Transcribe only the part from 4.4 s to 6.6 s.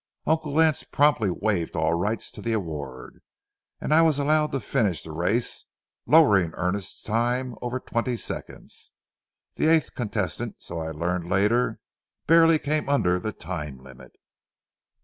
to finish the race, lowering